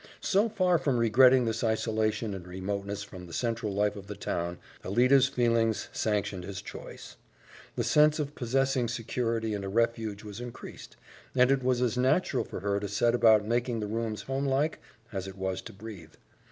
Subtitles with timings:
[0.21, 4.57] So far from regretting this isolation and remoteness from the central life of the town,
[4.83, 7.17] Alida's feelings sanctioned his choice.
[7.75, 10.97] The sense of possessing security and a refuge was increased,
[11.35, 14.79] and it was as natural for her to set about making the rooms homelike
[15.13, 16.13] as it was to breathe.